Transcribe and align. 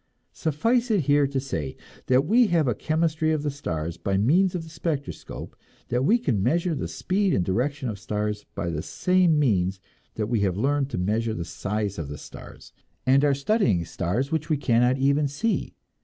Suffice 0.33 0.89
it 0.89 1.01
here 1.01 1.27
to 1.27 1.39
say 1.39 1.75
that 2.07 2.25
we 2.25 2.47
have 2.47 2.67
a 2.67 2.73
chemistry 2.73 3.31
of 3.31 3.43
the 3.43 3.51
stars, 3.51 3.97
by 3.97 4.17
means 4.17 4.55
of 4.55 4.63
the 4.63 4.69
spectroscope; 4.71 5.55
that 5.89 6.03
we 6.03 6.17
can 6.17 6.41
measure 6.41 6.73
the 6.73 6.87
speed 6.87 7.35
and 7.35 7.45
direction 7.45 7.87
of 7.87 7.99
stars 7.99 8.43
by 8.55 8.71
the 8.71 8.81
same 8.81 9.37
means; 9.37 9.79
that 10.15 10.25
we 10.25 10.39
have 10.39 10.57
learned 10.57 10.89
to 10.89 10.97
measure 10.97 11.35
the 11.35 11.45
size 11.45 11.99
of 11.99 12.07
the 12.07 12.17
stars, 12.17 12.73
and 13.05 13.23
are 13.23 13.35
studying 13.35 13.85
stars 13.85 14.31
which 14.31 14.49
we 14.49 14.57
cannot 14.57 14.97
even 14.97 15.27
see! 15.27 15.75